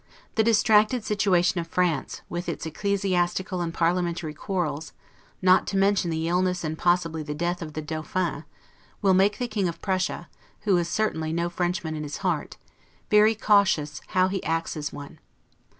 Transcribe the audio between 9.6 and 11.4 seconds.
of Prussia, who is certainly